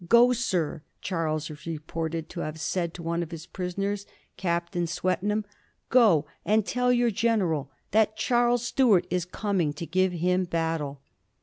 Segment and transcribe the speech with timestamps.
[0.09, 4.07] "Go, sir," Charles is reported to have said to one of his prisoners.
[4.35, 5.45] Captain Swetenham,
[5.91, 11.01] "go and tell your general that Charles Stuart is coming to give him battle."